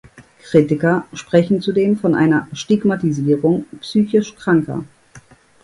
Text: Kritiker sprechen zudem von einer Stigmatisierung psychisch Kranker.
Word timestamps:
Kritiker 0.41 1.05
sprechen 1.13 1.61
zudem 1.61 1.95
von 1.95 2.15
einer 2.15 2.47
Stigmatisierung 2.53 3.65
psychisch 3.81 4.33
Kranker. 4.35 4.83